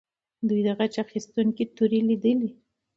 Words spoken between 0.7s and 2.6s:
غچ اخیستونکې تورې لیدلې.